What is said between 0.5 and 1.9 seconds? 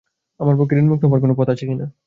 পক্ষে ঋণমুক্ত হবার কোনো পথ আছে কি না।